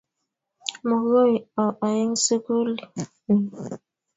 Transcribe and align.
Makoy 0.87 1.31
au 1.61 1.71
eng' 1.89 2.19
sukuli 2.25 2.73
ni. 3.27 3.35